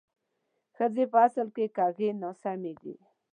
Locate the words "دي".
2.81-2.95